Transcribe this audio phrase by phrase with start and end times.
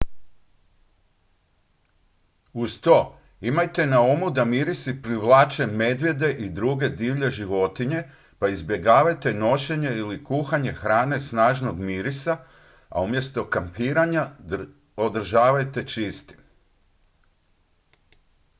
[2.53, 8.03] uz to imajte na umu da mirisi privlače medvjede i druge divlje životinje
[8.39, 12.37] pa izbjegavajte nošenje ili kuhanje hrane snažnog mirisa
[12.89, 14.25] a mjesto kampiranja
[14.95, 16.37] održavajte čistim